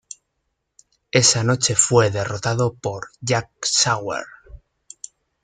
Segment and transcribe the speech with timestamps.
[1.11, 4.25] Esa noche fue derrotado por Jack Swagger.